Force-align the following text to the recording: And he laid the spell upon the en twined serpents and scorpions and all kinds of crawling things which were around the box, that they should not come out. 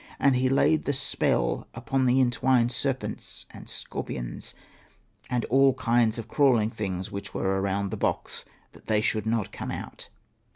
And 0.17 0.35
he 0.35 0.49
laid 0.49 0.85
the 0.85 0.93
spell 0.93 1.67
upon 1.75 2.07
the 2.07 2.19
en 2.21 2.31
twined 2.31 2.71
serpents 2.71 3.45
and 3.51 3.69
scorpions 3.69 4.55
and 5.29 5.45
all 5.45 5.75
kinds 5.75 6.17
of 6.17 6.27
crawling 6.27 6.71
things 6.71 7.11
which 7.11 7.35
were 7.35 7.61
around 7.61 7.91
the 7.91 7.97
box, 7.97 8.43
that 8.71 8.87
they 8.87 9.01
should 9.01 9.27
not 9.27 9.51
come 9.51 9.69
out. 9.69 10.09